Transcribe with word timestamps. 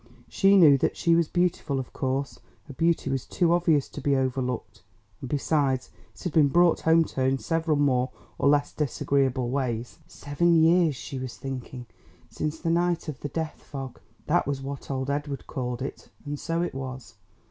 She 0.27 0.57
knew 0.57 0.79
that 0.79 0.97
she 0.97 1.13
was 1.13 1.27
beautiful 1.27 1.79
of 1.79 1.93
course; 1.93 2.39
her 2.65 2.73
beauty 2.73 3.07
was 3.11 3.23
too 3.27 3.53
obvious 3.53 3.87
to 3.89 4.01
be 4.01 4.15
overlooked, 4.15 4.81
and 5.19 5.29
besides 5.29 5.91
it 6.15 6.23
had 6.23 6.33
been 6.33 6.47
brought 6.47 6.79
home 6.81 7.03
to 7.03 7.17
her 7.17 7.27
in 7.27 7.37
several 7.37 7.77
more 7.77 8.09
or 8.39 8.49
less 8.49 8.73
disagreeable 8.73 9.51
ways. 9.51 9.99
"Seven 10.07 10.55
years," 10.55 10.95
she 10.95 11.19
was 11.19 11.37
thinking, 11.37 11.85
"since 12.31 12.57
the 12.57 12.71
night 12.71 13.09
of 13.09 13.19
the 13.19 13.29
'death 13.29 13.61
fog;' 13.61 13.99
that 14.25 14.47
was 14.47 14.59
what 14.59 14.89
old 14.89 15.11
Edward 15.11 15.45
called 15.45 15.83
it, 15.83 16.09
and 16.25 16.39
so 16.39 16.63
it 16.63 16.73
was. 16.73 17.13